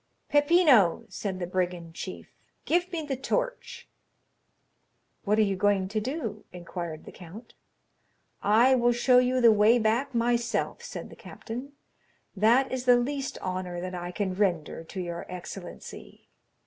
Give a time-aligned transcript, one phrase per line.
[0.29, 2.33] "Peppino," said the brigand chief,
[2.65, 3.87] "give me the torch."
[5.25, 7.53] "What are you going to do?" inquired the count.
[8.41, 11.73] "I will show you the way back myself," said the captain;
[12.35, 16.27] "that is the least honor that I can render to your excellency."